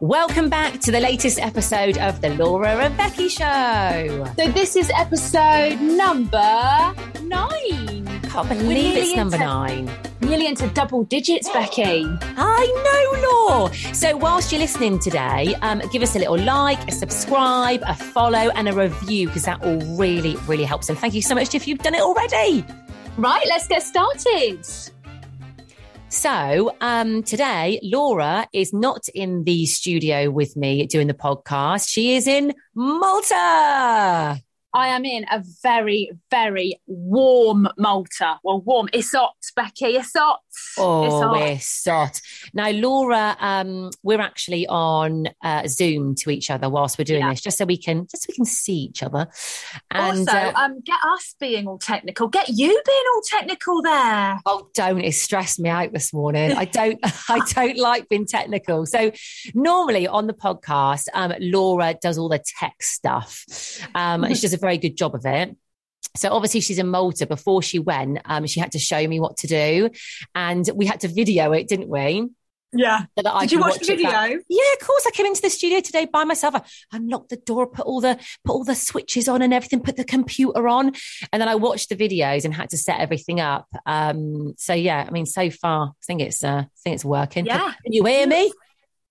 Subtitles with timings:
[0.00, 4.24] Welcome back to the latest episode of the Laura and Becky Show.
[4.38, 8.06] So this is episode number nine.
[8.22, 9.90] Can't believe it's number into- nine.
[10.22, 12.06] Nearly into double digits, Becky.
[12.36, 13.74] I know, Laura.
[13.94, 18.50] So whilst you're listening today, um, give us a little like, a subscribe, a follow,
[18.54, 20.88] and a review because that all really, really helps.
[20.88, 22.64] And thank you so much if you've done it already.
[23.18, 24.66] Right, let's get started.
[26.10, 31.88] So um, today, Laura is not in the studio with me doing the podcast.
[31.88, 34.42] She is in Malta.
[34.74, 38.40] I am in a very, very warm Malta.
[38.42, 38.88] Well, warm.
[38.92, 39.86] It's hot, Becky.
[39.86, 40.40] It's hot.
[40.78, 42.20] Oh, we're sot.
[42.54, 47.30] Now, Laura, um, we're actually on uh, Zoom to each other whilst we're doing Yeah.
[47.30, 49.28] this, just so we can just so we can see each other.
[49.90, 52.28] And also, uh, um, get us being all technical.
[52.28, 54.40] Get you being all technical there.
[54.46, 55.00] Oh, don't!
[55.00, 56.52] It stressed me out this morning.
[56.52, 56.98] I don't.
[57.28, 58.86] I don't like being technical.
[58.86, 59.12] So
[59.54, 63.44] normally on the podcast, um, Laura does all the tech stuff.
[63.94, 65.56] Um, she does a very good job of it.
[66.16, 67.26] So obviously she's in Malta.
[67.26, 69.90] Before she went, um, she had to show me what to do,
[70.34, 72.28] and we had to video it, didn't we?
[72.72, 73.00] Yeah.
[73.16, 74.28] So that I Did you could watch the it back.
[74.28, 74.42] video?
[74.48, 75.04] Yeah, of course.
[75.06, 76.54] I came into the studio today by myself.
[76.54, 76.62] I
[76.96, 80.04] unlocked the door, put all the put all the switches on and everything, put the
[80.04, 80.92] computer on,
[81.32, 83.66] and then I watched the videos and had to set everything up.
[83.86, 87.46] Um, so yeah, I mean, so far, I think it's uh, I think it's working.
[87.46, 87.72] Yeah.
[87.82, 88.52] Can you hear me?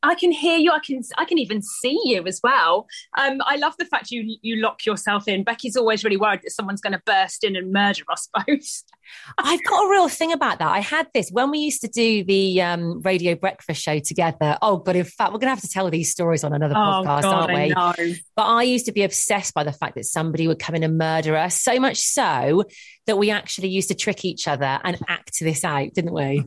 [0.02, 0.72] I can hear you.
[0.72, 1.02] I can.
[1.18, 2.88] I can even see you as well.
[3.18, 5.44] Um, I love the fact you you lock yourself in.
[5.44, 8.84] Becky's always really worried that someone's going to burst in and murder us both.
[9.38, 10.70] I've got a real thing about that.
[10.70, 14.58] I had this when we used to do the um, radio breakfast show together.
[14.62, 17.54] Oh god, in fact, we're gonna have to tell these stories on another podcast, aren't
[17.54, 17.74] we?
[17.76, 18.22] Oh, I.
[18.36, 20.98] But I used to be obsessed by the fact that somebody would come in and
[20.98, 22.64] murder us, so much so
[23.06, 26.46] that we actually used to trick each other and act this out, didn't we?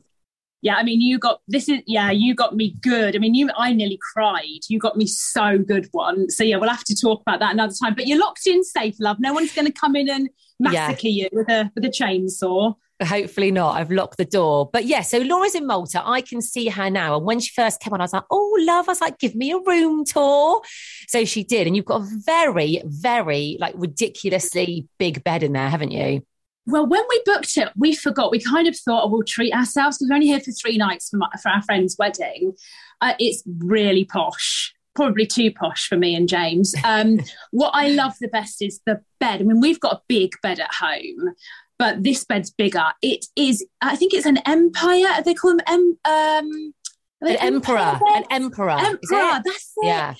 [0.62, 3.16] Yeah, I mean, you got this is yeah, you got me good.
[3.16, 4.60] I mean, you I nearly cried.
[4.68, 6.30] You got me so good one.
[6.30, 7.94] So yeah, we'll have to talk about that another time.
[7.94, 9.18] But you're locked in safe, love.
[9.20, 10.28] No one's going to come in and
[10.60, 10.70] Yeah.
[10.88, 12.74] massacre you with a with a chainsaw.
[13.02, 13.74] Hopefully not.
[13.76, 14.70] I've locked the door.
[14.72, 16.00] But yeah, so Laura's in Malta.
[16.06, 17.16] I can see her now.
[17.16, 18.88] And when she first came on, I was like, oh, love.
[18.88, 20.62] I was like, give me a room tour.
[21.08, 21.66] So she did.
[21.66, 26.22] And you've got a very, very like ridiculously big bed in there, haven't you?
[26.66, 28.30] Well, when we booked it, we forgot.
[28.30, 31.08] We kind of thought, oh, we'll treat ourselves because we're only here for three nights
[31.08, 32.52] for, my, for our friend's wedding.
[33.00, 36.74] Uh, it's really posh, probably too posh for me and James.
[36.84, 37.18] Um,
[37.50, 39.40] what I love the best is the bed.
[39.40, 41.34] I mean, we've got a big bed at home,
[41.78, 42.92] but this bed's bigger.
[43.02, 45.20] It is, I think it's an empire.
[45.24, 46.74] They call them em, um,
[47.22, 47.98] An emperor.
[48.06, 48.70] An emperor.
[48.70, 49.42] Emperor, it?
[49.44, 49.86] that's it.
[49.86, 50.14] Yeah.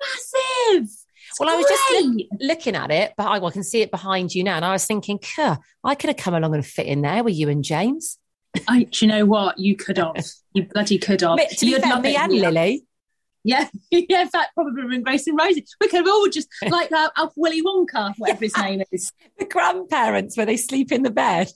[0.00, 0.88] Massive.
[1.40, 3.90] Well, I was just look- looking at it, but I well, I can see it
[3.90, 4.56] behind you now.
[4.56, 7.34] And I was thinking, "Cuh, I could have come along and fit in there with
[7.34, 8.18] you and James.
[8.68, 9.58] I, do you know what?
[9.58, 10.24] You could have.
[10.54, 11.36] You bloody could have.
[11.36, 12.32] Me- to be You'd fair, love me and.
[12.32, 12.84] Lily.
[13.44, 14.22] Yeah, yeah.
[14.22, 15.64] In fact, probably in Grace and Rosie.
[15.80, 19.12] We could have all just like uh, Willy Wonka, whatever his name is.
[19.38, 21.52] the grandparents where they sleep in the bed.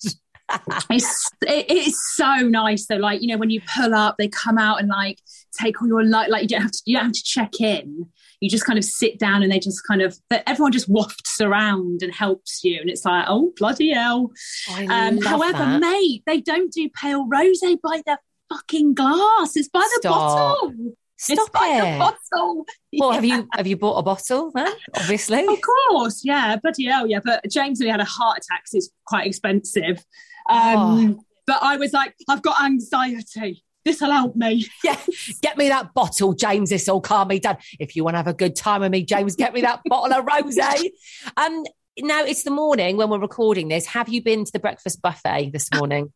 [0.90, 2.96] It's it, it's so nice though.
[2.96, 5.20] Like you know, when you pull up, they come out and like
[5.58, 6.30] take all your light.
[6.30, 8.06] like you don't have to you don't have to check in.
[8.40, 10.16] You just kind of sit down and they just kind of
[10.46, 14.30] everyone just wafts around and helps you, and it's like oh bloody hell.
[14.88, 15.80] Um, however, that.
[15.80, 18.18] mate, they don't do pale rose by the
[18.48, 19.56] fucking glass.
[19.56, 20.14] It's by the Stop.
[20.14, 20.94] bottle.
[21.16, 21.92] Stop it's by it.
[21.92, 22.64] the bottle.
[22.94, 24.50] Well, have you have you bought a bottle?
[24.52, 25.46] Then obviously.
[25.46, 27.20] Of course, yeah, bloody hell, yeah.
[27.22, 30.02] But James only had a heart attack, so it's quite expensive.
[30.50, 31.24] Um, Oh.
[31.46, 33.64] But I was like, I've got anxiety.
[33.84, 34.66] This'll help me.
[34.84, 34.96] Yeah,
[35.42, 36.70] get me that bottle, James.
[36.70, 37.56] This will calm me down.
[37.80, 40.12] If you want to have a good time with me, James, get me that bottle
[40.16, 40.90] of rosé.
[41.36, 41.64] Um,
[41.98, 43.86] now it's the morning when we're recording this.
[43.86, 46.12] Have you been to the breakfast buffet this morning?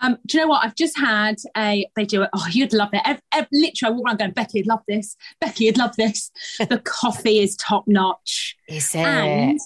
[0.00, 0.64] Um, do you know what?
[0.64, 1.86] I've just had a.
[1.94, 2.30] They do it.
[2.34, 3.02] Oh, you'd love it.
[3.04, 5.16] Ev- ev- literally, I walk around going, Becky, you'd love this.
[5.40, 6.30] Becky, you'd love this.
[6.58, 8.56] the coffee is top notch.
[8.68, 8.98] Is it?
[8.98, 9.60] And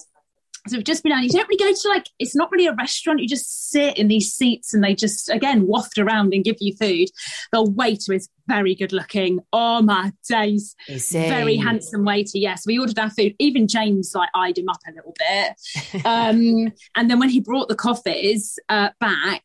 [0.69, 1.23] so we've just been out.
[1.23, 3.19] You don't really go to like, it's not really a restaurant.
[3.19, 6.75] You just sit in these seats and they just, again, waft around and give you
[6.75, 7.09] food.
[7.51, 9.39] The waiter is very good looking.
[9.53, 10.75] Oh my days.
[11.29, 12.37] Very handsome waiter.
[12.37, 12.63] Yes.
[12.65, 13.35] We ordered our food.
[13.39, 16.05] Even James like eyed him up a little bit.
[16.05, 19.43] um, and then when he brought the coffees uh, back,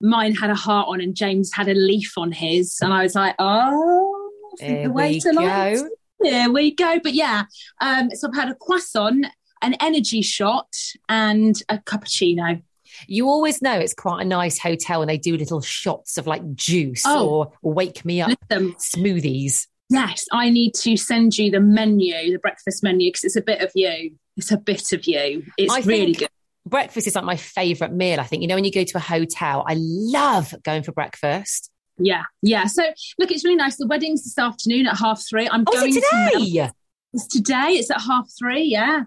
[0.00, 2.78] mine had a heart on and James had a leaf on his.
[2.80, 4.30] And I was like, oh,
[4.62, 5.88] I the we waiter likes go.
[6.20, 6.98] there we go.
[7.02, 7.44] But yeah,
[7.80, 9.26] um, so I've had a croissant,
[9.66, 10.68] an energy shot,
[11.08, 12.62] and a cappuccino.
[13.08, 16.54] You always know it's quite a nice hotel when they do little shots of like
[16.54, 17.52] juice Oh.
[17.62, 19.66] or wake me up Listen, smoothies.
[19.90, 23.60] yes, I need to send you the menu, the breakfast menu, because it's a bit
[23.60, 24.12] of you.
[24.36, 25.44] It's a bit of you.
[25.58, 26.28] It's I really good.
[26.64, 28.18] Breakfast is like my favorite meal.
[28.18, 31.70] I think you know when you go to a hotel, I love going for breakfast.
[31.98, 32.66] Yeah, yeah.
[32.66, 32.82] So
[33.18, 33.76] look, it's really nice.
[33.76, 35.48] The wedding's this afternoon at half three.
[35.48, 36.70] I'm Oh, going it to today?
[37.12, 37.68] It's today.
[37.78, 38.64] It's at half three.
[38.64, 39.04] Yeah.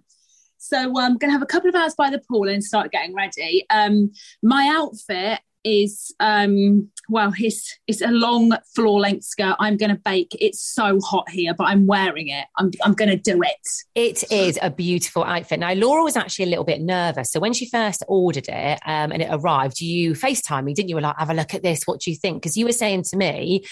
[0.60, 3.16] So I'm going to have a couple of hours by the pool and start getting
[3.16, 3.66] ready.
[3.70, 4.12] Um,
[4.44, 9.56] my outfit is um, well, it's it's a long floor length skirt.
[9.60, 10.36] I'm going to bake.
[10.40, 12.46] It's so hot here, but I'm wearing it.
[12.58, 13.68] I'm I'm going to do it.
[13.96, 15.60] It is a beautiful outfit.
[15.60, 17.32] Now, Laura was actually a little bit nervous.
[17.32, 20.94] So when she first ordered it um, and it arrived, you FaceTime me, didn't you?
[20.94, 21.84] You Were like, have a look at this.
[21.86, 22.42] What do you think?
[22.42, 23.64] Because you were saying to me,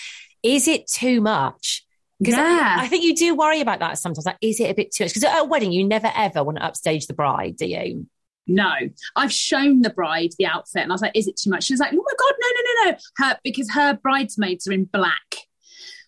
[0.43, 1.83] is it too much?
[2.19, 2.77] Because Yeah.
[2.79, 4.25] I, I think you do worry about that sometimes.
[4.25, 5.11] Like, is it a bit too much?
[5.11, 8.07] Because at a wedding, you never ever want to upstage the bride, do you?
[8.47, 8.71] No,
[9.15, 11.73] I've shown the bride the outfit, and I was like, "Is it too much?" She
[11.73, 14.85] was like, "Oh my god, no, no, no, no!" Her because her bridesmaids are in
[14.85, 15.35] black.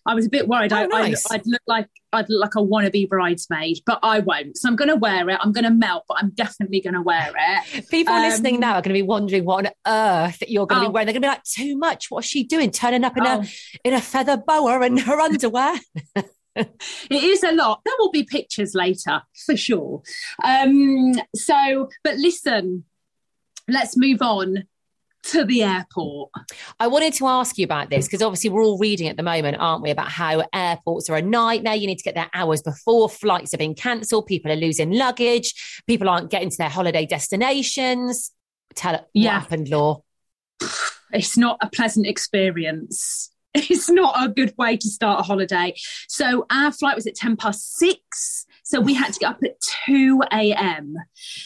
[0.06, 0.72] I was a bit worried.
[0.72, 1.30] Oh, I, nice.
[1.30, 4.56] I, I'd look like I'd look like a wannabe bridesmaid, but I won't.
[4.56, 5.38] So I'm going to wear it.
[5.40, 7.88] I'm going to melt, but I'm definitely going to wear it.
[7.90, 10.86] People Um, listening now are going to be wondering what on earth you're going to
[10.86, 10.90] Oh.
[10.90, 11.06] be wearing.
[11.06, 12.10] They're going to be like, too much.
[12.10, 12.70] What's she doing?
[12.70, 13.42] Turning up in Oh.
[13.42, 13.46] a
[13.84, 15.76] in a feather boa and her underwear.
[16.56, 16.68] It
[17.10, 17.80] is a lot.
[17.84, 20.02] There will be pictures later for sure.
[20.42, 22.84] Um, so, but listen,
[23.68, 24.64] let's move on
[25.24, 26.30] to the airport.
[26.78, 29.58] I wanted to ask you about this because obviously we're all reading at the moment,
[29.60, 31.74] aren't we, about how airports are a nightmare.
[31.74, 34.26] You need to get there hours before flights have been cancelled.
[34.26, 35.82] People are losing luggage.
[35.86, 38.32] People aren't getting to their holiday destinations.
[38.74, 39.34] Tell it Yeah.
[39.34, 40.02] what happened, Law.
[41.12, 43.30] it's not a pleasant experience.
[43.52, 45.74] It's not a good way to start a holiday.
[46.06, 48.46] So our flight was at 10 past six.
[48.64, 50.94] So we had to get up at 2 a.m.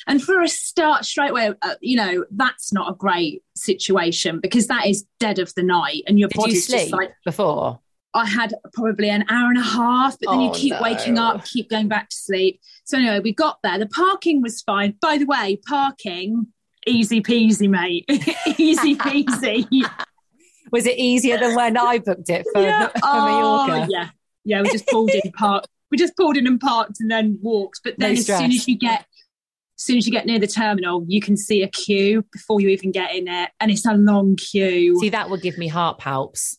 [0.07, 4.67] And for a start straight away, uh, you know, that's not a great situation because
[4.67, 7.81] that is dead of the night and your Did you body's sleep just like, before?
[8.17, 10.83] I had probably an hour and a half, but then you Oh, keep no.
[10.83, 12.61] waking up, keep going back to sleep.
[12.85, 13.79] So anyway, we got there.
[13.79, 14.95] The parking was fine.
[15.01, 16.47] By the way, parking,
[16.87, 18.05] easy peasy, mate.
[18.59, 19.67] easy peasy.
[20.73, 22.89] Was it easier than when I booked it for, yeah.
[22.89, 23.87] for Oh, Mallorca?
[23.91, 24.09] yeah.
[24.45, 25.69] Yeah, we just pulled in parked.
[25.91, 27.81] We just pulled in and parked and then walked.
[27.85, 29.01] But then No as soon as you get
[29.77, 32.69] as soon as you get near the terminal, you can see a queue before you
[32.69, 33.51] even get in it.
[33.61, 34.99] And it's a long queue.
[35.01, 36.57] See, that would give me heart palps.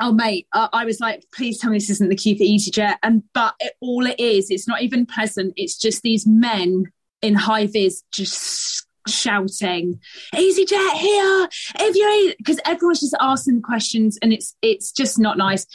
[0.00, 2.96] oh mate uh, i was like please tell me this isn't the queue for easyjet
[3.02, 6.84] and but it, all it is it's not even pleasant it's just these men
[7.20, 10.00] in high vis just shouting
[10.34, 11.48] easyjet here
[11.80, 15.66] if you're because everyone's just asking questions and it's it's just not nice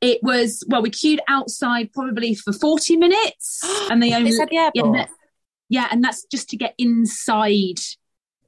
[0.00, 4.54] it was well we queued outside probably for 40 minutes and they only at the
[4.54, 5.08] yeah, airport.
[5.68, 7.80] yeah, and that's just to get inside.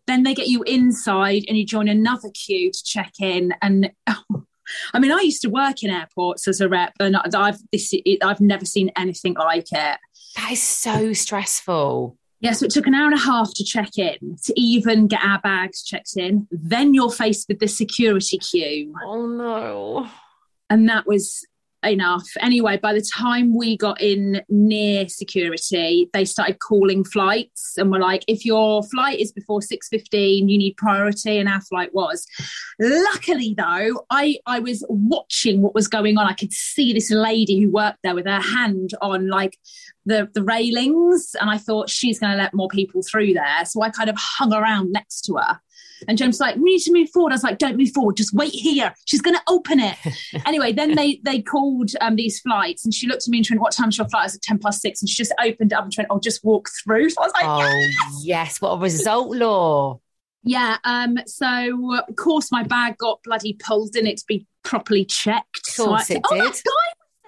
[0.06, 3.54] Then they get you inside and you join another queue to check in.
[3.62, 7.92] And I mean, I used to work in airports as a rep, and I've this
[8.22, 9.98] I've never seen anything like it.
[10.36, 12.16] That is so stressful.
[12.40, 15.22] Yeah, so it took an hour and a half to check in to even get
[15.22, 16.48] our bags checked in.
[16.50, 20.08] Then you're faced with the security queue, Oh no.
[20.70, 21.44] And that was
[21.84, 22.28] enough.
[22.40, 27.98] Anyway, by the time we got in near security, they started calling flights and were
[27.98, 31.38] like, if your flight is before 6.15, you need priority.
[31.38, 32.26] And our flight was.
[32.78, 36.26] Luckily, though, I, I was watching what was going on.
[36.26, 39.58] I could see this lady who worked there with her hand on like
[40.04, 41.34] the, the railings.
[41.40, 43.64] And I thought she's going to let more people through there.
[43.64, 45.60] So I kind of hung around next to her.
[46.08, 47.32] And James was like, we need to move forward.
[47.32, 48.16] I was like, don't move forward.
[48.16, 48.94] Just wait here.
[49.06, 49.96] She's going to open it.
[50.46, 53.60] anyway, then they they called um, these flights and she looked at me and went,
[53.60, 54.22] what time's your flight?
[54.22, 55.02] I was at 10 past six.
[55.02, 57.10] And she just opened it up and went, I'll just walk through.
[57.10, 58.22] So I was like, Oh, yes.
[58.24, 58.60] yes.
[58.60, 60.00] What a result, Law.
[60.42, 60.78] Yeah.
[60.84, 65.68] Um, so, of course, my bag got bloody pulled in it to be properly checked.
[65.68, 66.62] Of course so I, it oh, did.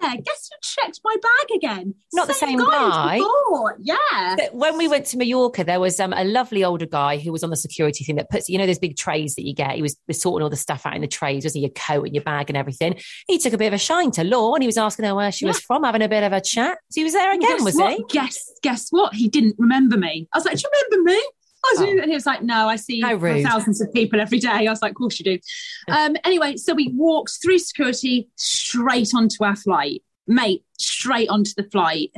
[0.03, 0.17] There.
[0.17, 1.95] Guess who checked my bag again?
[2.13, 3.19] Not the same guy?
[3.19, 3.77] before.
[3.81, 4.37] Yeah.
[4.37, 7.43] But When we went to Mallorca, there was um, a lovely older guy who was
[7.43, 9.73] on the security thing that puts, you know, those big trays that you get.
[9.73, 11.69] He was, was sorting all the stuff out in the trays, wasn't he?
[11.69, 13.01] Your coat and your bag and everything.
[13.27, 15.33] He took a bit of a shine to Law and he was asking her where
[15.33, 16.79] she was from, having a bit of a chat.
[16.91, 17.93] So he was there again, Guess was what?
[17.95, 18.05] he?
[18.11, 19.15] Guess guess what?
[19.15, 20.29] He didn't remember me.
[20.33, 21.23] I was like, "Do you remember me?"
[21.65, 21.85] Oh.
[21.87, 24.91] and he was like, "No, I see thousands of people every day." I was like,
[24.91, 25.39] "Of course you do."
[25.89, 30.65] Um, anyway, so we walked through security straight onto our flight, mate.
[30.79, 32.11] Straight onto the flight.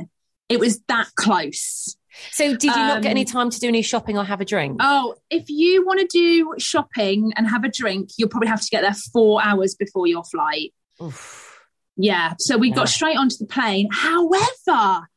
[0.49, 1.95] It was that close.
[2.31, 4.45] So did you not get Um, any time to do any shopping or have a
[4.45, 4.77] drink?
[4.79, 8.69] Oh, if you want to do shopping and have a drink, you'll probably have to
[8.69, 10.73] get there four hours before your flight.
[11.03, 11.59] Oof.
[11.97, 12.33] Yeah.
[12.39, 12.75] So we Yeah.
[12.75, 13.89] got straight onto the plane.
[13.91, 15.07] However,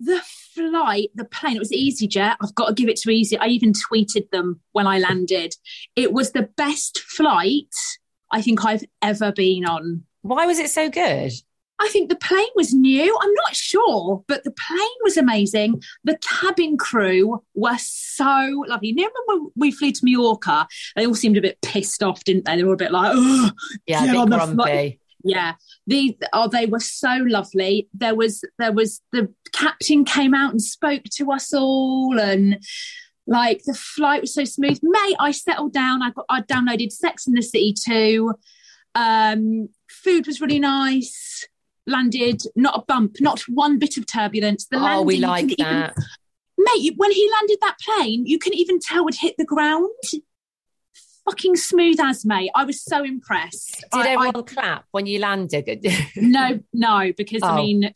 [0.00, 0.20] the
[0.54, 2.36] flight, the plane, it was EasyJet.
[2.40, 3.38] I've got to give it to Easy.
[3.38, 5.54] I even tweeted them when I landed.
[5.96, 7.74] It was the best flight
[8.30, 10.04] I think I've ever been on.
[10.22, 11.32] Why was it so good?
[11.78, 13.18] I think the plane was new.
[13.20, 15.82] I'm not sure, but the plane was amazing.
[16.04, 18.88] The cabin crew were so lovely.
[18.88, 20.68] You remember when we flew to Mallorca?
[20.94, 22.56] They all seemed a bit pissed off, didn't they?
[22.56, 23.16] They were a bit like,
[23.86, 25.00] Yeah, Get a on bit the flight.
[25.24, 25.54] Yeah.
[25.86, 27.88] The oh they were so lovely.
[27.94, 32.58] There was there was the captain came out and spoke to us all and
[33.26, 34.80] like the flight was so smooth.
[34.82, 36.02] Mate i settled down.
[36.02, 38.34] I got i downloaded sex in the city too.
[38.94, 41.46] Um food was really nice.
[41.86, 44.66] Landed not a bump not one bit of turbulence.
[44.66, 45.96] The Oh, we landing, you like couldn't even- that.
[46.58, 49.88] mate when he landed that plane you couldn't even tell it hit the ground
[51.24, 55.18] fucking smooth as mate i was so impressed Did I- I- everyone clap when you
[55.20, 55.84] landed?
[56.16, 57.56] no, no, because I Oh.
[57.56, 57.90] mean,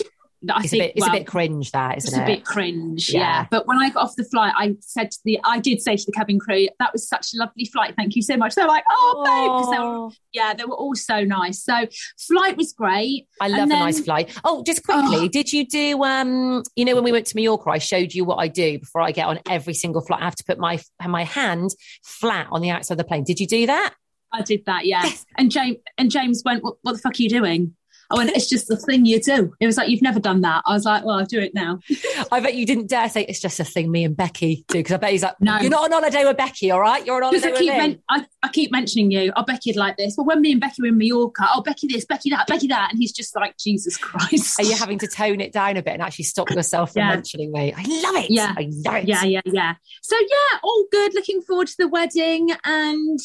[0.50, 2.44] I it's think a bit, it's well, a bit cringe, that it's isn't a bit
[2.44, 3.20] cringe, Yeah.
[3.20, 3.46] yeah.
[3.50, 6.04] But when I got off the flight, I said to the, I did say to
[6.06, 7.94] the cabin crew, that was such a lovely flight.
[7.96, 8.54] Thank you so much.
[8.54, 11.62] They're like, oh, babe, they were, Oh, yeah, they were all so nice.
[11.62, 11.74] So
[12.18, 13.26] flight was great.
[13.40, 14.36] I love And a nice flight.
[14.44, 15.28] Oh, just quickly, Oh.
[15.28, 16.02] did you do?
[16.04, 19.00] Um, you know, when we went to Mallorca, I showed you what I do before
[19.02, 20.22] I get on every single flight.
[20.22, 21.70] I have to put my my hand
[22.04, 23.24] flat on the outside of the plane.
[23.24, 23.94] Did you do that?
[24.32, 25.08] I did that, yeah.
[25.38, 27.75] And James and James went, what, what the fuck are you doing?
[28.10, 29.52] I went, it's just the thing you do.
[29.60, 30.62] It was like, you've never done that.
[30.66, 31.80] I was like, well, I'll do it now.
[32.32, 34.92] I bet you didn't dare say it's just a thing me and Becky do because
[34.92, 35.58] I bet he's like, No.
[35.58, 37.04] you're not on holiday with Becky, all right?
[37.04, 37.76] You're on holiday I with keep, me.
[37.78, 39.32] men- I, I keep mentioning you.
[39.36, 40.14] Oh, Becky'd like this.
[40.16, 42.90] Well, when me and Becky were in Mallorca, oh, Becky this, Becky that, Becky that.
[42.92, 44.60] And he's just like, Jesus Christ.
[44.60, 47.08] Are you having to tone it down a bit and actually stop yourself from Yeah.
[47.10, 47.72] mentioning me?
[47.76, 48.30] I love it.
[48.30, 48.54] Yeah.
[48.56, 49.08] I love it.
[49.08, 49.75] Yeah, yeah, yeah.
[50.02, 51.14] So yeah, all good.
[51.14, 53.18] Looking forward to the wedding, and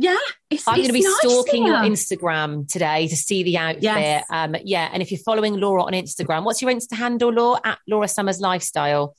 [0.00, 0.16] yeah,
[0.50, 1.76] it's, I'm going to be nice stalking your.
[1.76, 3.82] Instagram today to see the outfit.
[3.82, 4.24] Yes.
[4.30, 7.60] Um, yeah, and if you're following Laura on Instagram, what's your Insta handle, Laura?
[7.64, 9.14] At Laura Summers Lifestyle.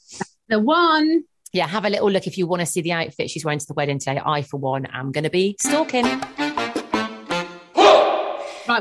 [0.47, 1.23] the one.
[1.51, 3.65] Yeah, have a little look if you want to see the outfit she's wearing to
[3.67, 4.21] the wedding today.
[4.23, 6.05] I, for one, am going to be stalking.
[6.05, 6.21] Right,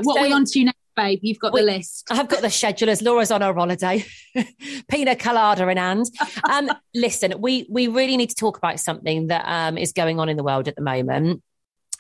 [0.02, 1.20] what So- are we on to next, babe?
[1.22, 2.06] You've got We- the list.
[2.10, 3.02] I've got the schedulers.
[3.02, 4.04] Laura's on her holiday,
[4.90, 6.06] pina colada in hand.
[6.48, 10.28] Um, listen, we we really need to talk about something that um, is going on
[10.28, 11.42] in the world at the moment,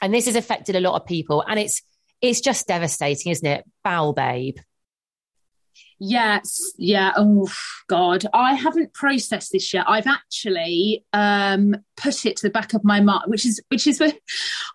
[0.02, 1.82] and this has affected a lot of people, and it's
[2.20, 3.64] it's just devastating, isn't it?
[3.84, 4.56] Bowel Babe.
[6.00, 7.12] Yes, yeah.
[7.16, 7.48] Oh
[7.88, 9.84] God, I haven't processed this yet.
[9.88, 14.00] I've actually um, put it to the back of my mind, which is which is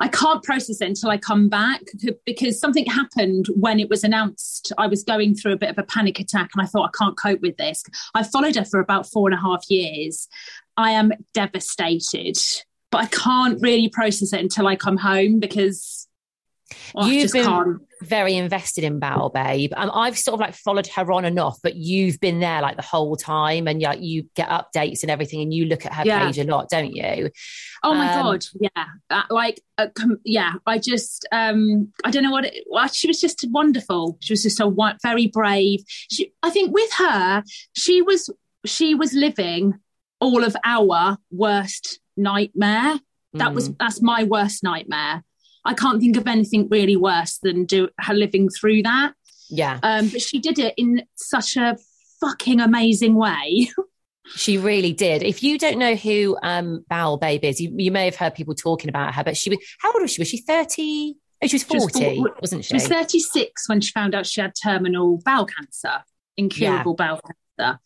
[0.02, 1.82] I can't process it until I come back
[2.26, 4.74] because something happened when it was announced.
[4.78, 7.18] I was going through a bit of a panic attack, and I thought I can't
[7.18, 7.86] cope with this.
[8.14, 10.28] I followed her for about four and a half years.
[10.76, 12.38] I am devastated,
[12.94, 16.08] but I can't really process it until I come home because
[16.96, 17.82] oh, You've been can't.
[18.02, 19.72] very invested in Bowel Babe.
[19.76, 22.76] Um, I've sort of like followed her on and off, but you've been there like
[22.78, 26.04] the whole time, and yeah, you get updates and everything, and you look at her
[26.06, 26.26] Yeah.
[26.26, 27.30] page a lot, don't you?
[27.84, 30.54] Oh my Um, god, yeah, uh, like uh, com- yeah.
[30.66, 32.64] I just um I don't know what it.
[32.70, 34.18] Well, she was just wonderful.
[34.22, 35.80] She was just so wa- very brave.
[36.12, 37.44] She, I think with her,
[37.76, 38.30] she was
[38.66, 39.74] she was living
[40.22, 43.00] all of our worst nightmare.
[43.34, 43.78] That was Mm.
[43.80, 45.24] that's my worst nightmare.
[45.66, 49.14] I can't think of anything really worse than do her living through that.
[49.50, 49.80] Yeah.
[49.82, 51.78] Um, but she did it in such a
[52.22, 53.70] fucking amazing way.
[54.36, 55.22] She really did.
[55.22, 58.56] If you don't know who um Bowel Babe is, you, you may have heard people
[58.56, 60.22] talking about her, but she was, how old was she?
[60.22, 61.16] Was she 30?
[61.44, 62.70] Oh, she was 40, She was wasn't she?
[62.70, 66.06] She was 36 when she found out she had terminal bowel cancer,
[66.38, 67.20] incurable bowel
[67.60, 67.80] cancer.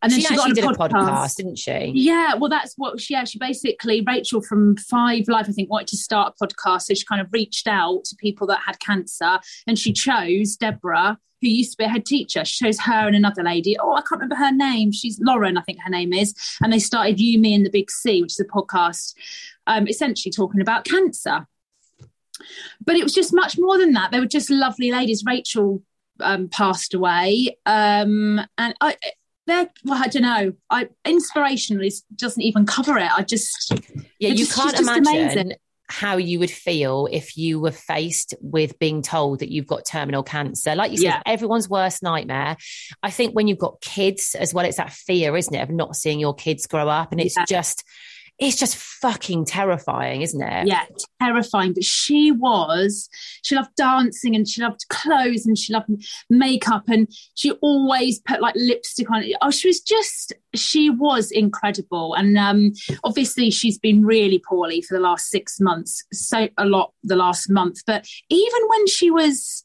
[0.00, 1.92] And then she, she, got did a podcast, didn't she?
[1.94, 5.88] Yeah, well, that's what she, yeah, she basically, Rachel from Five Live, I think, wanted
[5.88, 6.82] to start a podcast.
[6.82, 11.18] So she kind of reached out to people that had cancer and she chose Deborah,
[11.40, 12.44] who used to be a head teacher.
[12.44, 13.76] She chose her and another lady.
[13.78, 14.92] Oh, I can't remember her name.
[14.92, 16.34] She's Lauren, I think her name is.
[16.62, 19.14] And they started You, Me, and the Big C, which is a podcast
[19.66, 21.46] um, essentially talking about cancer.
[22.84, 24.12] But it was just much more than that.
[24.12, 25.24] They were just lovely ladies.
[25.26, 25.82] Rachel
[26.20, 27.56] um, passed away.
[27.66, 28.96] Um, and I,
[29.48, 30.52] they're, well, I don't know.
[30.70, 33.10] I inspirational is doesn't even cover it.
[33.10, 33.72] I just
[34.18, 35.52] Yeah, you just- can't just imagine amazing.
[35.90, 40.22] how you would feel if you were faced with being told that you've got terminal
[40.22, 40.74] cancer.
[40.74, 41.22] Like you said, Yeah.
[41.24, 42.56] everyone's worst nightmare.
[43.02, 45.96] I think when you've got kids as well, it's that fear, isn't it, of not
[45.96, 47.10] seeing your kids grow up.
[47.10, 47.44] And it's Yeah.
[47.48, 47.84] just,
[48.38, 50.68] it's just fucking terrifying, isn't it?
[50.68, 50.84] yeah,
[51.20, 51.72] terrifying.
[51.72, 53.08] But she was,
[53.42, 55.90] she loved dancing and she loved clothes and she loved
[56.30, 59.24] makeup and she always put like lipstick on.
[59.42, 62.14] Oh, she was just, she was incredible.
[62.14, 66.92] And um, obviously she's been really poorly for the last six months, so a lot
[67.02, 67.80] the last month.
[67.86, 69.64] But even when she was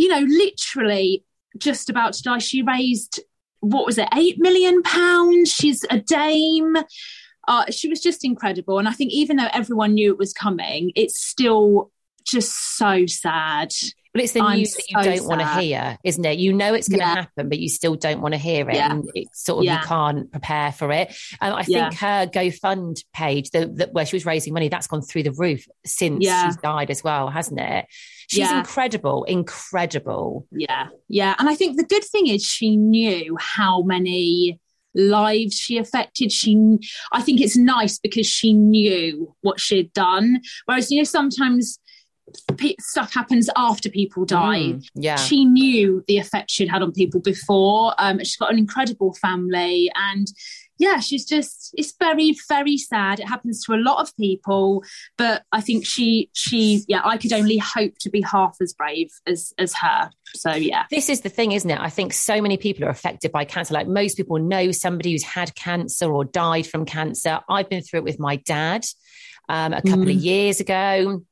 [0.00, 1.22] You know, literally
[1.58, 2.38] just about to die.
[2.38, 3.20] She raised,
[3.60, 5.52] what was it, eight million pounds?
[5.52, 6.74] She's a dame.
[7.46, 8.78] Uh, she was just incredible.
[8.78, 11.90] And I think even though everyone knew it was coming, it's still
[12.24, 13.74] just so sad.
[14.12, 16.38] But it's the I'm news that you don't want to hear, isn't it?
[16.38, 17.14] You know it's going to Yeah.
[17.14, 18.74] happen, but you still don't want to hear it.
[18.74, 18.90] Yeah.
[18.90, 19.80] And it's sort of, Yeah.
[19.80, 21.14] you can't prepare for it.
[21.40, 25.02] Um, I think her GoFund page, the, the, where she was raising money, that's gone
[25.02, 27.86] through the roof since she's died as well, hasn't it?
[28.28, 30.46] She's incredible, incredible.
[30.50, 30.88] Yeah.
[31.08, 31.34] Yeah.
[31.38, 34.58] And I think the good thing is she knew how many
[34.94, 36.32] lives she affected.
[36.32, 36.78] She,
[37.12, 40.40] I think it's nice because she knew what she'd done.
[40.64, 41.78] Whereas, you know, sometimes
[42.56, 44.72] pe- stuff happens after people die.
[44.74, 45.16] Mm, yeah.
[45.16, 47.94] She knew the effect she'd had on people before.
[47.98, 50.26] Um, she's got an incredible family and
[50.80, 53.20] yeah, she's just it's very, very sad.
[53.20, 54.82] It happens to a lot of people,
[55.18, 59.10] but I think she she yeah, I could only hope to be half as brave
[59.26, 60.10] as as her.
[60.34, 60.86] So yeah.
[60.90, 61.78] This is the thing, isn't it?
[61.78, 63.74] I think so many people are affected by cancer.
[63.74, 67.40] Like most people know somebody who's had cancer or died from cancer.
[67.46, 68.82] I've been through it with my dad
[69.50, 71.22] um, a couple of years ago,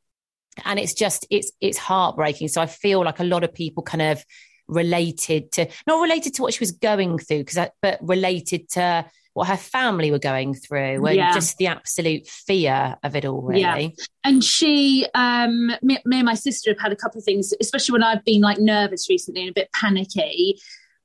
[0.64, 2.48] and it's just it's it's heartbreaking.
[2.48, 4.24] So I feel like a lot of people kind of
[4.66, 9.46] related to not related to what she was going through, because but related to what
[9.48, 11.32] her family were going through and Yeah.
[11.32, 13.42] just the absolute fear of it all.
[13.42, 13.88] Really, Yeah.
[14.24, 17.92] and she um me, me and my sister have had a couple of things especially
[17.92, 20.58] when i've been like nervous recently and a bit panicky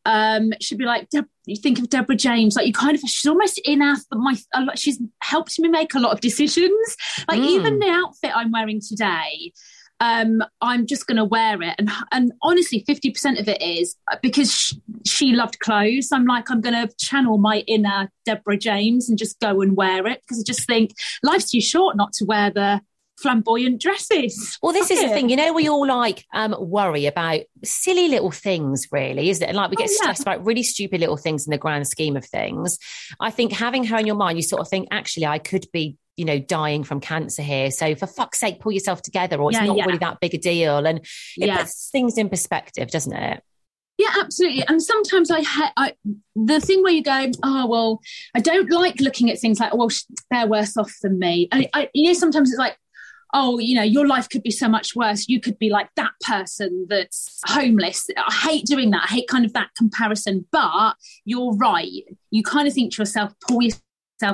[0.06, 3.26] um she'd be like Deb- you think of deborah james like you kind of she's
[3.30, 4.36] almost in our my
[4.76, 6.96] she's helped me make a lot of decisions.
[7.28, 7.46] Like Mm.
[7.48, 9.52] even the outfit i'm wearing today
[10.00, 11.76] um i'm just going to wear it.
[11.78, 16.10] And and honestly 50% of it is because she, she loved clothes.
[16.12, 20.06] I'm like i'm going to channel my inner deborah james and just go and wear
[20.08, 22.82] it because i just think life's too short not to wear the
[23.18, 24.58] flamboyant dresses.
[24.62, 28.32] Well, this is the thing, you know, we all like um, worry about silly little
[28.32, 29.48] things, really, isn't it?
[29.48, 29.98] And like we get Oh, yeah.
[30.02, 32.78] stressed about really stupid little things in the grand scheme of things.
[33.20, 35.98] I think having her in your mind, you sort of think, actually, I could be,
[36.18, 37.72] you know, dying from cancer here.
[37.72, 39.86] So for fuck's sake, pull yourself together, or it's Yeah, not yeah.
[39.86, 40.86] really that big a deal.
[40.86, 41.00] And
[41.38, 41.58] it Yeah.
[41.60, 43.44] puts things in perspective, doesn't it?
[44.00, 44.64] Yeah, absolutely.
[44.68, 45.94] And sometimes I, ha- I,
[46.36, 48.02] the thing where you go, oh well,
[48.36, 49.90] I don't like looking at things like, oh, well,
[50.32, 51.48] they're worse off than me.
[51.52, 52.76] And I, you know, sometimes it's like,
[53.34, 55.28] oh, you know, your life could be so much worse.
[55.28, 58.08] You could be like that person that's homeless.
[58.16, 59.08] I hate doing that.
[59.10, 60.46] I hate kind of that comparison.
[60.52, 61.90] But you're right.
[62.32, 63.82] You kind of think to yourself, pull yourself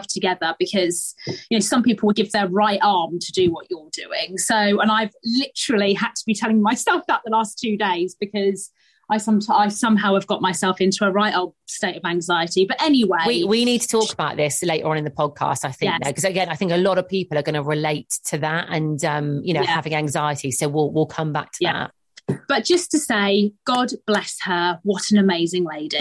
[0.07, 3.89] together because you know some people would give their right arm to do what you're
[3.93, 8.15] doing so and i've literally had to be telling myself that the last two days
[8.19, 8.69] because
[9.09, 12.65] I, some, I somehow have got myself into a right old state of anxiety.
[12.65, 15.65] But anyway, we, we need to talk about this later on in the podcast.
[15.65, 16.31] I think because yes.
[16.31, 19.41] again, I think a lot of people are going to relate to that and um,
[19.43, 19.71] you know yeah.
[19.71, 20.51] having anxiety.
[20.51, 21.87] So we'll we'll come back to yeah.
[22.27, 22.39] that.
[22.47, 24.79] But just to say, God bless her.
[24.83, 25.97] What an amazing lady.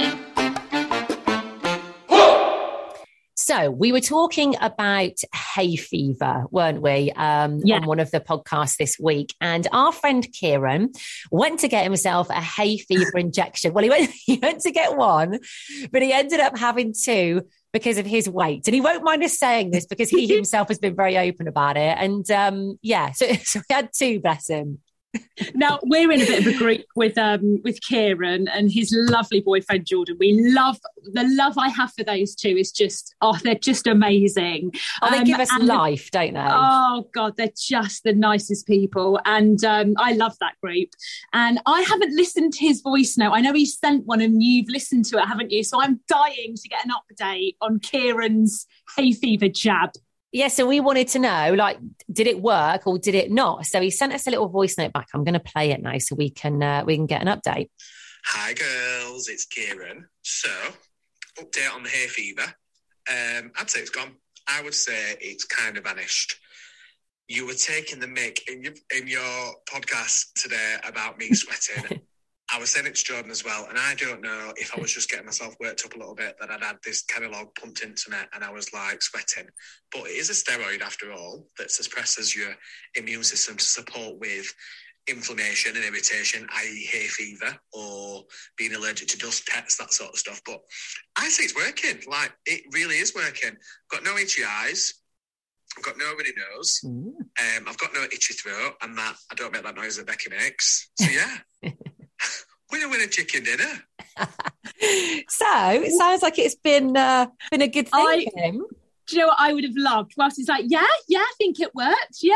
[3.40, 7.12] So we were talking about hay fever, weren't we?
[7.12, 7.76] Um, yeah.
[7.76, 10.90] On one of the podcasts this week, and our friend Kieran
[11.30, 13.72] went to get himself a hay fever injection.
[13.72, 15.38] Well, he went he went to get one,
[15.92, 18.66] but he ended up having two because of his weight.
[18.66, 21.76] And he won't mind us saying this because he himself has been very open about
[21.76, 21.96] it.
[21.96, 24.80] And um, yeah, so, so he had two, bless him
[25.54, 29.40] now we're in a bit of a group with um with Kieran and his lovely
[29.40, 30.16] boyfriend Jordan.
[30.18, 30.78] We love
[31.12, 34.72] the love I have for those two is just oh they're just amazing.
[35.02, 36.46] Oh, they um, give us life, don't they?
[36.46, 40.90] Oh god, they're just the nicest people, and um, I love that group.
[41.32, 43.32] And I haven't listened to his voice note.
[43.32, 45.62] I know he sent one, and you've listened to it, haven't you?
[45.64, 48.66] So I'm dying to get an update on Kieran's
[48.96, 49.92] hay fever jab
[50.32, 51.78] yeah, so we wanted to know, like,
[52.12, 53.64] did it work or did it not?
[53.66, 55.08] So he sent us a little voice note back.
[55.14, 57.70] I'm going to play it now so we can uh, we can get an update.
[58.26, 60.06] Hi girls, it's Kieran.
[60.22, 60.50] So,
[61.38, 62.42] update on the hay fever.
[63.08, 64.16] Um, I'd say it's gone.
[64.46, 66.36] I would say it's kind of vanished.
[67.26, 72.02] You were taking the mic in your in your podcast today about me sweating.
[72.50, 74.92] I was saying it to Jordan as well, and I don't know if I was
[74.92, 78.10] just getting myself worked up a little bit that I'd had this Kenalog pumped into
[78.10, 79.50] me and I was like sweating.
[79.92, 82.54] But it is a steroid after all that suppresses your
[82.94, 84.46] immune system to support with
[85.08, 88.24] inflammation and irritation, i.e., hay fever or
[88.56, 90.40] being allergic to dust, pets, that sort of stuff.
[90.46, 90.60] But
[91.16, 92.00] I say it's working.
[92.10, 93.56] Like it really is working.
[93.90, 94.94] Got no itchy eyes.
[95.76, 96.80] I've got no runny nose.
[97.38, 100.30] Um, I've got no itchy throat, and that I don't make that noise that Becky
[100.30, 100.90] makes.
[100.98, 101.72] So yeah.
[102.70, 103.82] Winner, winner, chicken dinner.
[105.28, 108.66] so it sounds like it's been uh, been a good thing I, for him.
[109.06, 110.12] Do you know what I would have loved?
[110.16, 112.18] Whilst he's like, yeah, yeah, I think it worked.
[112.20, 112.34] Yeah.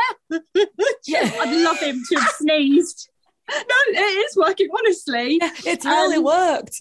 [1.06, 1.30] yeah.
[1.40, 3.10] I'd love him to have sneezed.
[3.50, 5.38] No, it is working, honestly.
[5.40, 6.80] Yeah, it's really um, worked.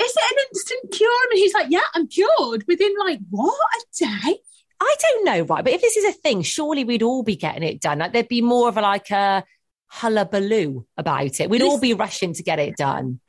[0.00, 1.10] Is it an instant cure?
[1.30, 4.38] And he's like, yeah, I'm cured within like, what, a day?
[4.80, 5.64] I don't know, right?
[5.64, 7.98] But if this is a thing, surely we'd all be getting it done.
[7.98, 9.44] Like there'd be more of a like a
[9.92, 11.50] hullabaloo about it.
[11.50, 13.20] We'd all be rushing to get it done.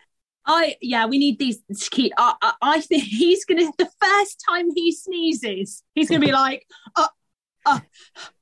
[0.45, 2.11] I yeah, we need these to keep.
[2.17, 6.65] I, I, I think he's gonna the first time he sneezes, he's gonna be like,
[6.95, 7.07] uh,
[7.65, 7.79] uh,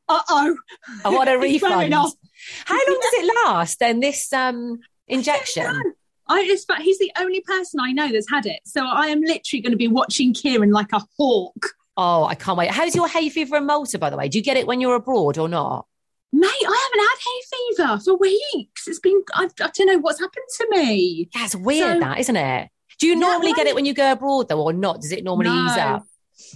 [0.07, 0.57] uh oh.
[1.05, 1.93] I want a refund.
[1.93, 3.79] How long does it last?
[3.79, 5.93] Then this um injection.
[6.29, 8.61] I just, but he's the only person I know that's had it.
[8.65, 11.71] So I am literally going to be watching Kieran like a hawk.
[11.97, 12.71] Oh, I can't wait.
[12.71, 14.29] How's your hay fever in Malta, by the way?
[14.29, 15.87] Do you get it when you're abroad or not?
[16.33, 18.87] Mate, I haven't had hay fever for weeks.
[18.87, 21.29] It's been, I, I don't know what's happened to me.
[21.35, 22.69] Yeah, it's weird, so, that, isn't it?
[22.99, 25.01] Do you normally yeah, get it when you go abroad, though, or not?
[25.01, 25.65] Does it normally no.
[25.65, 26.03] ease up?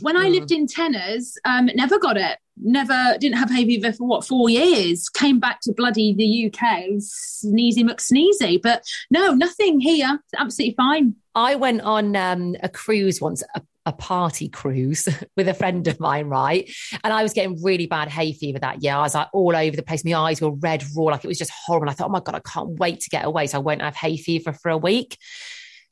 [0.01, 2.37] When I lived in Tenners, um, never got it.
[2.57, 5.09] Never didn't have hay fever for what four years.
[5.09, 8.61] Came back to bloody the UK, sneezy McSneezy.
[8.61, 10.19] But no, nothing here.
[10.23, 11.15] It's absolutely fine.
[11.33, 15.99] I went on um, a cruise once, a a party cruise with a friend of
[15.99, 16.69] mine, right?
[17.03, 18.93] And I was getting really bad hay fever that year.
[18.93, 20.03] I was like all over the place.
[20.03, 21.89] My eyes were red raw, like it was just horrible.
[21.89, 23.47] I thought, oh my God, I can't wait to get away.
[23.47, 25.17] So I won't have hay fever for a week.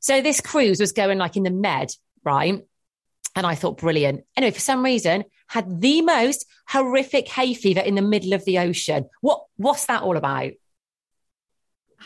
[0.00, 1.90] So this cruise was going like in the med,
[2.24, 2.60] right?
[3.36, 4.24] And I thought, brilliant.
[4.36, 8.58] Anyway, for some reason, had the most horrific hay fever in the middle of the
[8.58, 9.08] ocean.
[9.20, 10.52] What what's that all about?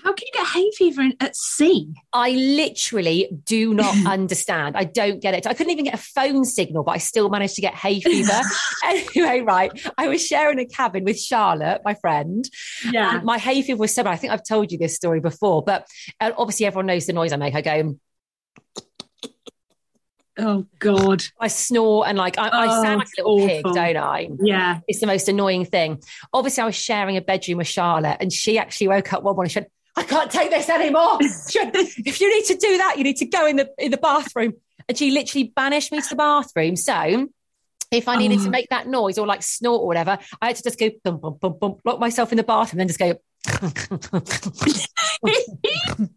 [0.03, 1.93] How can you get hay fever in, at sea?
[2.13, 4.77] I literally do not understand.
[4.77, 5.47] I don't get it.
[5.47, 8.41] I couldn't even get a phone signal, but I still managed to get hay fever.
[8.85, 9.71] anyway, right.
[9.97, 12.49] I was sharing a cabin with Charlotte, my friend.
[12.91, 13.21] Yeah.
[13.23, 14.13] my hay fever was so bad.
[14.13, 15.87] I think I've told you this story before, but
[16.21, 17.55] uh, obviously everyone knows the noise I make.
[17.55, 17.97] I go,
[20.41, 21.25] Oh God!
[21.41, 23.49] I snore and like I, oh, I sound like a little awful.
[23.49, 24.29] pig, don't I?
[24.41, 26.01] Yeah, it's the most annoying thing.
[26.33, 29.51] Obviously, I was sharing a bedroom with Charlotte, and she actually woke up one morning.
[29.51, 31.19] She went, I can't take this anymore.
[31.21, 34.55] if you need to do that, you need to go in the in the bathroom.
[34.89, 36.77] And she literally banished me to the bathroom.
[36.77, 37.29] So
[37.91, 38.45] if I needed oh.
[38.45, 41.19] to make that noise or like snort or whatever, I had to just go bum
[41.19, 43.19] bum bum bum, lock myself in the bathroom, and then just go.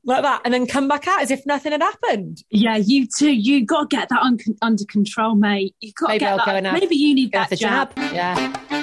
[0.06, 2.44] like that, and then come back out as if nothing had happened.
[2.52, 3.32] Yeah, you too.
[3.32, 5.76] You got to get that un- under control, mate.
[5.80, 6.46] You got to get I'll that.
[6.46, 7.96] go and maybe you need Go that jab.
[7.96, 8.13] jab.
[8.13, 8.81] Yeah.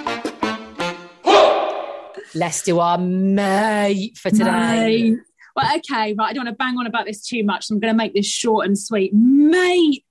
[2.34, 5.10] Let's do our mate for today.
[5.10, 5.18] Mate.
[5.56, 6.30] Well, okay, right.
[6.30, 7.66] I don't want to bang on about this too much.
[7.66, 9.12] So I'm going to make this short and sweet.
[9.12, 10.04] Mate,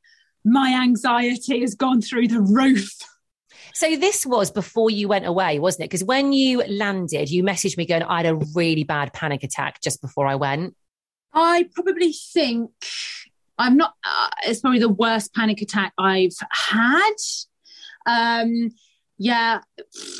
[0.43, 2.97] my anxiety has gone through the roof.
[3.73, 5.89] So this was before you went away, wasn't it?
[5.89, 9.81] Because when you landed, you messaged me going, "I had a really bad panic attack
[9.81, 10.75] just before I went."
[11.31, 12.71] I probably think
[13.57, 13.93] I'm not.
[14.03, 17.13] Uh, it's probably the worst panic attack I've had.
[18.07, 18.71] Um,
[19.17, 19.61] yeah,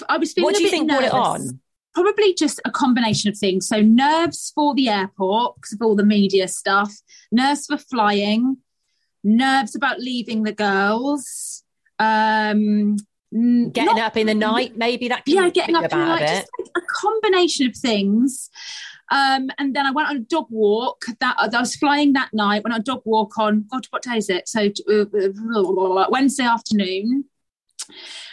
[0.07, 0.45] I was feeling.
[0.45, 1.49] What do you think brought it nervous.
[1.51, 1.59] on?
[1.97, 3.67] Probably just a combination of things.
[3.67, 6.93] So nerves for the airport because of all the media stuff,
[7.31, 8.57] nerves for flying,
[9.23, 11.63] nerves about leaving the girls.
[11.97, 12.97] Um,
[13.33, 16.49] Getting not- up in the night, maybe that yeah, getting up in the night, just
[16.59, 18.51] like a combination of things.
[19.11, 21.05] Um, and then I went on a dog walk.
[21.19, 22.63] That I was flying that night.
[22.63, 24.47] Went on a dog walk on God, what day is it?
[24.47, 27.25] So uh, Wednesday afternoon.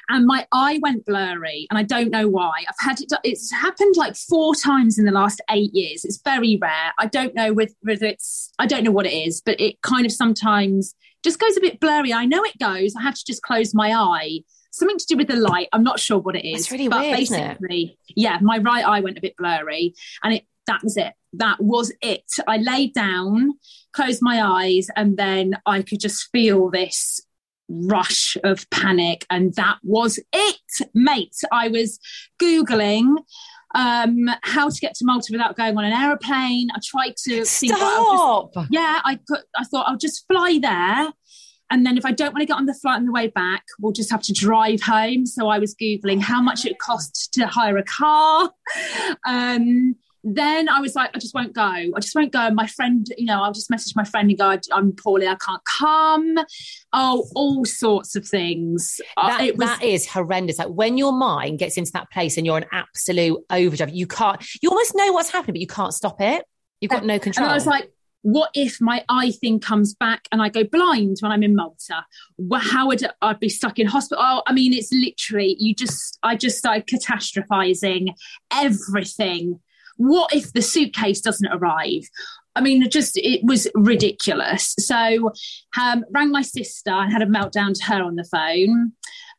[0.08, 2.64] And my eye went blurry, and I don't know why.
[2.68, 3.12] I've had it.
[3.24, 6.04] It's happened like four times in the last eight years.
[6.04, 6.92] It's very rare.
[6.98, 8.52] I don't know whether it's.
[8.58, 11.80] I don't know what it is, but it kind of sometimes just goes a bit
[11.80, 12.12] blurry.
[12.12, 12.94] I know it goes.
[12.96, 14.40] I have to just close my eye.
[14.72, 15.68] Something to do with the light.
[15.72, 16.62] I'm not sure what it is.
[16.62, 17.60] That's really but weird, isn't it?
[17.60, 21.12] basically, yeah, my right eye went a bit blurry, and it that was it.
[21.34, 22.24] That was it.
[22.46, 23.54] I laid down,
[23.92, 27.20] closed my eyes, and then I could just feel this
[27.68, 31.36] rush of panic, and that was it, mate.
[31.52, 31.98] I was
[32.40, 33.16] googling
[33.74, 36.68] um how to get to Malta without going on an aeroplane.
[36.74, 38.66] I tried to see I'll just- Stop.
[38.70, 39.40] yeah, I put.
[39.58, 41.12] I thought I'll just fly there,
[41.70, 43.64] and then if I don't want to get on the flight on the way back,
[43.80, 45.26] we'll just have to drive home.
[45.26, 48.50] So I was googling how much it costs to hire a car.
[49.26, 51.62] Um, then I was like, I just won't go.
[51.62, 52.40] I just won't go.
[52.40, 55.36] And my friend, you know, I'll just message my friend and go, I'm poorly, I
[55.36, 56.38] can't come.
[56.92, 59.00] Oh, all sorts of things.
[59.16, 60.58] Uh, That, was that is horrendous.
[60.58, 64.42] Like when your mind gets into that place and you're an absolute overdrive, you can't,
[64.62, 66.44] you almost know what's happening, but you can't stop it.
[66.80, 67.44] You've got no control.
[67.44, 67.90] And I was like,
[68.22, 72.06] what if my eye thing comes back and I go blind when I'm in Malta?
[72.38, 74.24] Well, how would I be stuck in hospital?
[74.26, 78.14] Oh, I mean, it's literally, you just, I just started catastrophizing
[78.50, 79.60] everything.
[79.96, 82.08] What if the suitcase doesn't arrive?
[82.56, 84.74] I mean, just, it was ridiculous.
[84.78, 85.32] So,
[85.80, 88.92] um, rang my sister and had a meltdown to her on the phone.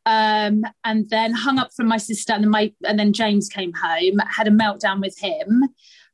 [0.04, 3.72] Um, and then hung up from my sister, and then my and then James came
[3.72, 5.64] home, had a meltdown with him,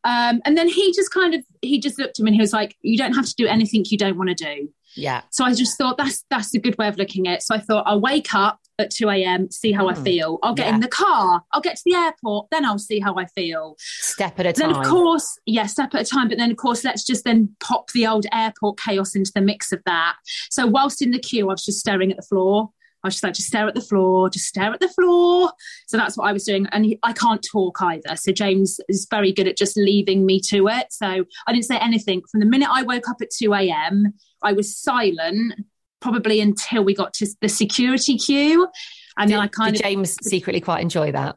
[0.05, 2.55] um, and then he just kind of he just looked at me and he was
[2.55, 5.23] like, "You don't have to do anything you don't want to do." yeah.
[5.31, 7.43] So I just thought that's that's a good way of looking at it.
[7.43, 9.51] So I thought I'll wake up at two a.m.
[9.51, 10.05] see how I Mm.
[10.05, 10.39] feel.
[10.43, 10.75] I'll get Yeah.
[10.75, 11.43] in the car.
[11.53, 12.49] I'll get to the airport.
[12.51, 13.77] Then I'll see how I feel.
[13.79, 14.73] Step at a time.
[14.73, 16.29] Then of course, yeah, step at a time.
[16.29, 19.73] But then of course, let's just then pop the old airport chaos into the mix
[19.73, 20.17] of that.
[20.51, 22.71] So whilst in the queue, I was just staring at the floor.
[23.05, 25.51] I was just like, just stare at the floor, just stare at the floor.
[25.89, 26.69] So that's what I was doing.
[26.71, 28.15] And he, I can't talk either.
[28.15, 30.87] So James is very good at just leaving me to it.
[30.93, 31.07] So
[31.49, 32.23] I didn't say anything.
[32.31, 35.55] From the minute I woke up at 2 a.m., I was silent,
[36.03, 38.69] probably until we got to the security queue.
[39.17, 41.37] And then I kind Did of James secretly quite enjoy that?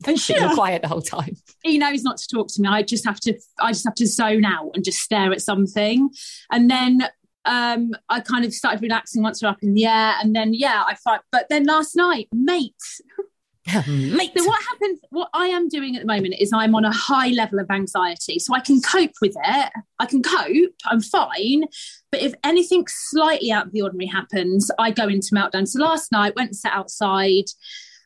[0.00, 0.54] That you Yeah.
[0.54, 1.36] quiet the whole time.
[1.62, 2.68] he knows not to talk to me.
[2.68, 6.10] I just have to I just have to zone out and just stare at something.
[6.50, 7.08] And then
[7.46, 10.14] um I kind of started relaxing once we're up in the air.
[10.22, 12.74] And then yeah, I fight but then last night, mate.
[13.86, 14.32] Mate.
[14.36, 17.28] So what happens what I am doing at the moment is I'm on a high
[17.28, 18.38] level of anxiety.
[18.38, 19.72] So I can cope with it.
[19.98, 20.74] I can cope.
[20.84, 21.64] I'm fine.
[22.12, 25.66] But if anything slightly out of the ordinary happens, I go into meltdown.
[25.66, 27.44] So last night went and sat outside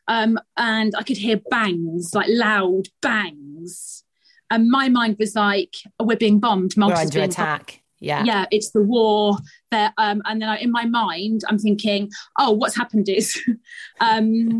[0.07, 4.03] um, and I could hear bangs, like loud bangs.
[4.49, 6.73] And my mind was like, oh, we're being bombed.
[6.75, 7.33] We're under being bombed.
[7.33, 7.83] attack.
[7.99, 8.23] Yeah.
[8.23, 9.37] Yeah, it's the war.
[9.71, 13.39] There, um, and then I, in my mind, I'm thinking, oh, what's happened is,
[13.99, 14.59] um,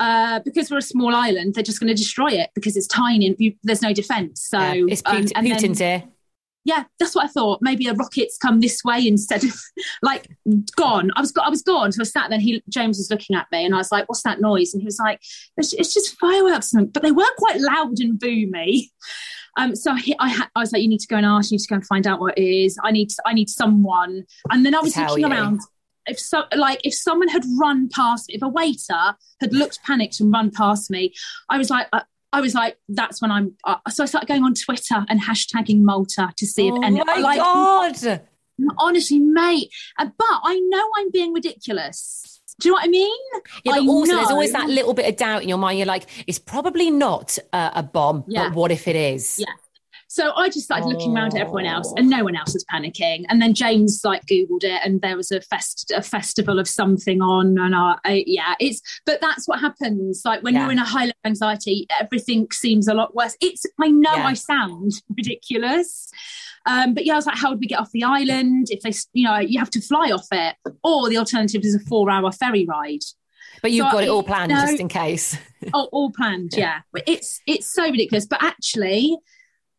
[0.00, 3.26] uh, because we're a small island, they're just going to destroy it because it's tiny
[3.26, 4.46] and you, there's no defense.
[4.48, 4.84] So Yeah.
[4.88, 6.04] It's um, Putin, and then- here.
[6.64, 7.60] yeah, that's what I thought.
[7.62, 9.54] Maybe a rocket's come this way instead of
[10.02, 10.28] like
[10.76, 11.10] gone.
[11.16, 11.92] I was I was gone.
[11.92, 12.34] So I sat there.
[12.38, 14.80] And he James was looking at me, and I was like, "What's that noise?" And
[14.82, 15.20] he was like,
[15.56, 18.88] "It's, it's just fireworks," but they were quite loud and boomy.
[19.58, 21.50] Um, so he, I, ha- I was like, "You need to go and ask.
[21.50, 22.76] You need to go and find out what it is.
[22.82, 25.30] I need I need someone." And then I was Tell looking you.
[25.32, 25.60] around.
[26.06, 30.32] If so, like if someone had run past, if a waiter had looked panicked and
[30.32, 31.12] run past me,
[31.48, 31.88] I was like.
[31.92, 32.00] Uh,
[32.32, 33.54] I was like, that's when I'm.
[33.64, 37.02] Uh, so I started going on Twitter and hashtagging Malta to see Oh if any.
[37.02, 38.20] my like, God.
[38.78, 39.70] honestly, mate.
[39.98, 42.40] Uh, but I know I'm being ridiculous.
[42.58, 43.18] Do you know what I mean?
[43.64, 45.78] Yeah, I but also there's always that little bit of doubt in your mind.
[45.78, 48.48] You're like, it's probably not uh, a bomb, Yeah.
[48.48, 49.38] but what if it is?
[49.38, 49.46] Yeah.
[50.16, 53.24] So I just started looking around at everyone else, and no one else was panicking.
[53.28, 57.20] And then James like googled it, and there was a fest a festival of something
[57.20, 60.22] on, and I, I yeah, it's but that's what happens.
[60.24, 60.62] Like when Yeah.
[60.62, 63.36] you're in a high level anxiety, everything seems a lot worse.
[63.42, 64.26] It's I know Yeah.
[64.26, 66.10] I sound ridiculous.
[66.64, 68.68] Um, but yeah, I was like, how would we get off the island?
[68.70, 71.80] If they, you know, you have to fly off it, or the alternative is a
[71.80, 73.04] four-hour ferry ride.
[73.62, 74.62] But you've So got it all planned no.
[74.62, 75.36] just in case.
[75.74, 76.80] Oh, all planned, yeah.
[76.92, 78.26] But It's it's so ridiculous.
[78.26, 79.16] But actually,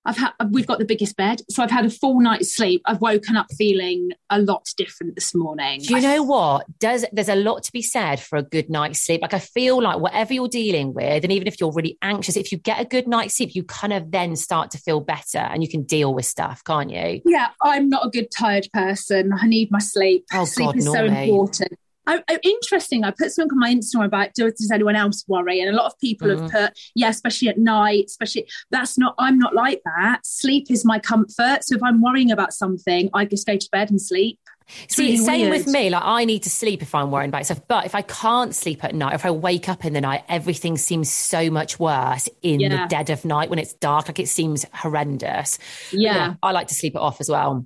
[0.08, 2.82] I've had we've got the biggest bed, so I've had a full night's sleep.
[2.86, 5.82] I've woken up feeling a lot different this morning.
[5.82, 6.66] Do you know what?
[6.80, 9.22] Does there's a lot to be said for a good night's sleep?
[9.22, 12.54] Like I feel like whatever you're dealing with, and even if you're really anxious, if
[12.54, 15.62] you get a good night's sleep, you kind of then start to feel better and
[15.62, 17.22] you can deal with stuff, can't you?
[17.26, 19.34] Yeah, I'm not a good tired person.
[19.38, 20.26] I need my sleep.
[20.34, 21.74] Oh, sleep God, is so important.
[22.08, 23.04] I, I, interesting.
[23.04, 25.60] I put something on my Instagram about does, does anyone else worry?
[25.62, 26.48] And a lot of people Mm-hmm.
[26.48, 30.22] have put, yeah, especially at night, especially that's not, I'm not like that.
[30.26, 31.60] Sleep is my comfort.
[31.64, 34.40] So if I'm worrying about something, I just go to bed and sleep.
[34.84, 35.66] It's See, really same weird.
[35.66, 35.90] with me.
[35.90, 37.62] Like I need to sleep if I'm worrying about stuff.
[37.70, 40.78] But if I can't sleep at night, if I wake up in the night, everything
[40.78, 44.10] seems so much worse in the dead of night when it's dark.
[44.10, 45.58] Like it seems horrendous.
[45.92, 46.34] But Yeah.
[46.44, 47.66] I like to sleep it off as well.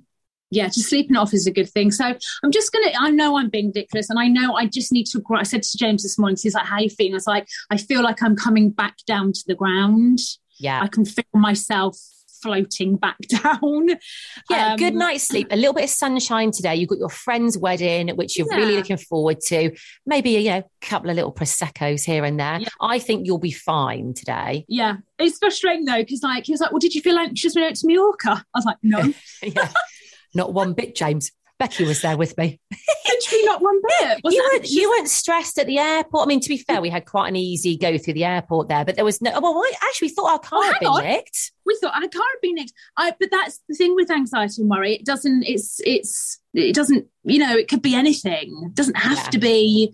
[0.52, 1.90] Yeah, just sleeping off is a good thing.
[1.90, 2.04] So
[2.44, 2.92] I'm just gonna.
[2.98, 5.20] I know I'm being ridiculous, and I know I just need to.
[5.20, 5.38] grow.
[5.38, 7.78] I said to James this morning, he's like, "How you feeling?" I was like, "I
[7.78, 10.18] feel like I'm coming back down to the ground.
[10.60, 10.80] Yeah.
[10.82, 11.96] I can feel myself
[12.42, 13.88] floating back down."
[14.50, 15.48] Yeah, Um, good night's sleep.
[15.50, 16.74] A little bit of sunshine today.
[16.76, 19.74] You've got your friend's wedding, which you're really looking forward to.
[20.04, 22.60] Maybe you know, a couple of little proseccos here and there.
[22.60, 22.68] Yeah.
[22.80, 24.64] I think you'll be fine today.
[24.68, 27.62] Yeah, it's frustrating though because like he was like, "Well, did you feel anxious when
[27.62, 28.98] you went to Mallorca?" I was like, "No,
[29.42, 29.68] yeah,
[30.34, 31.30] not one bit, James.
[31.58, 32.58] Becky was there with me.
[33.06, 36.24] literally not one bit." You weren't you weren't stressed at the airport.
[36.24, 38.84] I mean, to be fair, we had quite an easy go through the airport there,
[38.84, 39.30] but there was no.
[39.34, 41.04] Oh, well, I actually thought our car Oh, had been on.
[41.04, 41.52] nicked.
[41.64, 42.74] we thought I can't have been next.
[42.96, 44.94] I, but that's the thing with anxiety and worry.
[44.94, 45.44] It doesn't.
[45.44, 47.06] It's it's it doesn't.
[47.22, 48.62] You know, it could be anything.
[48.66, 49.30] It doesn't have Yeah.
[49.30, 49.92] to be.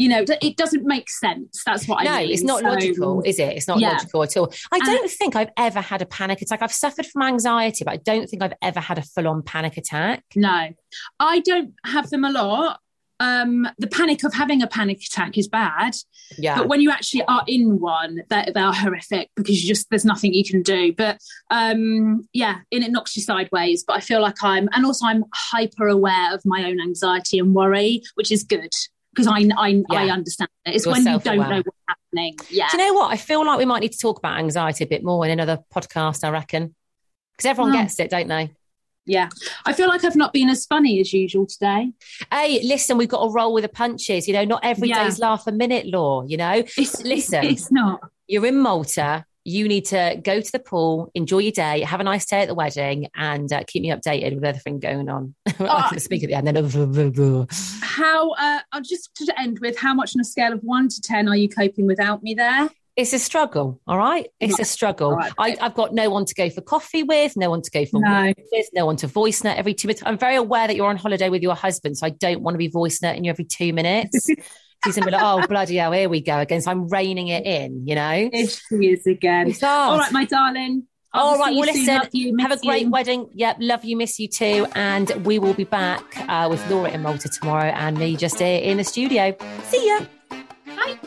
[0.00, 1.62] You know, it doesn't make sense.
[1.66, 2.32] That's what no, I mean.
[2.32, 3.54] it's not So- logical, is it?
[3.56, 3.90] It's not Yeah.
[3.90, 4.50] logical at all.
[4.72, 6.62] I don't think I've ever had a panic attack.
[6.62, 9.76] I've suffered from anxiety, but I don't think I've ever had a full on panic
[9.76, 10.24] attack.
[10.34, 10.70] No,
[11.20, 12.80] I don't have them a lot.
[13.22, 15.94] Um, the panic of having a panic attack is bad,
[16.38, 16.56] Yeah.
[16.56, 20.32] but when you actually are in one, they're, they're horrific because you just there's nothing
[20.32, 20.94] you can do.
[20.94, 21.18] But
[21.50, 23.84] um, yeah, and it knocks you sideways.
[23.86, 27.52] But I feel like I'm, and also I'm hyper aware of my own anxiety and
[27.54, 28.72] worry, which is good
[29.14, 30.74] because I I, I understand it.
[30.74, 32.36] It's You're when you don't know what's happening.
[32.48, 33.12] Yeah, Do you know what?
[33.12, 35.58] I feel like we might need to talk about anxiety a bit more in another
[35.74, 36.74] podcast, I reckon.
[37.36, 37.80] Because everyone Oh.
[37.82, 38.52] gets it, don't they?
[39.06, 39.28] yeah.
[39.64, 41.90] I feel like I've not been as funny as usual today.
[42.30, 44.28] Hey, listen, we've got to roll with the punches.
[44.28, 45.02] You know, not every Yeah.
[45.04, 46.62] day's laugh a minute law, you know?
[46.76, 47.42] It's Listen.
[47.44, 48.00] it's not.
[48.28, 49.24] You're in Malta.
[49.50, 52.48] You need to go to the pool, enjoy your day, have a nice day at
[52.48, 55.34] the wedding, and uh, keep me updated with everything going on.
[55.46, 55.88] I Oh.
[55.90, 56.46] can speak at the end.
[56.46, 57.46] Then
[57.82, 61.00] How uh, I'll just to end with how much on a scale of one to
[61.00, 62.68] ten are you coping without me there?
[62.96, 64.28] it's a struggle, all right?
[64.40, 65.12] It's a struggle.
[65.12, 65.32] Right.
[65.38, 67.98] I, I've got no one to go for coffee with, no one to go for
[67.98, 68.32] No.
[68.52, 70.02] with, no one to voice note every two minutes.
[70.04, 72.58] I'm very aware that you're on holiday with your husband, so I don't want to
[72.58, 74.26] be voice noting you every two minutes.
[74.84, 77.44] He's gonna be like, "Oh bloody hell, here we go again." So I'm reining it
[77.44, 78.30] in, you know.
[78.32, 79.52] If she is again.
[79.62, 80.86] All right, my darling.
[81.12, 82.90] I All will right, well, listen, Love you, have a great you.
[82.90, 83.28] wedding.
[83.34, 84.66] Yep, love you, miss you too.
[84.76, 88.60] And we will be back uh, with Laura in Malta tomorrow and me just here
[88.60, 89.36] in the studio.
[89.64, 90.06] See ya.
[90.66, 90.98] Bye.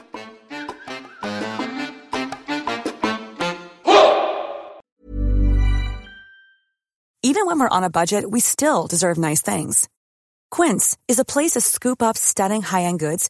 [7.26, 9.88] Even when we're on a budget, we still deserve nice things.
[10.52, 13.30] Quince is a place to scoop up stunning high-end goods